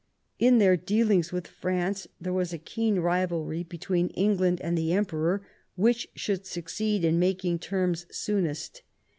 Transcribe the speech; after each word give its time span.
In 0.39 0.57
their 0.57 0.75
dealings 0.77 1.31
with 1.31 1.45
France 1.45 2.07
there 2.19 2.33
was 2.33 2.51
a 2.51 2.57
keen 2.57 2.97
rivalry 3.01 3.61
between 3.61 4.07
England 4.07 4.59
and 4.59 4.75
the 4.75 4.93
Emperor, 4.93 5.45
which 5.75 6.07
should 6.15 6.47
succeed 6.47 7.05
in 7.05 7.19
making 7.19 7.59
terms 7.59 8.07
soonest. 8.09 8.81